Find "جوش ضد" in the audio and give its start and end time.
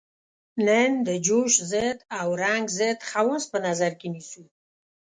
1.25-1.99